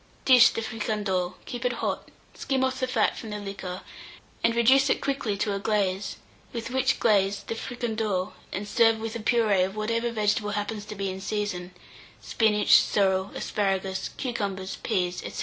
[0.25, 3.81] Dish the fricandeau, keep it hot, skim off the fat from the liquor,
[4.43, 6.17] and reduce it quickly to a glaze,
[6.51, 10.95] with which glaze the fricandeau, and serve with a purée of whatever vegetable happens to
[10.95, 11.71] be in season
[12.19, 15.39] spinach, sorrel, asparagus, cucumbers, peas, &c.